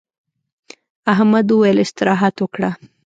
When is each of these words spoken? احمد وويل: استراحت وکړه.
احمد 1.13 1.47
وويل: 1.51 1.77
استراحت 1.85 2.35
وکړه. 2.39 2.69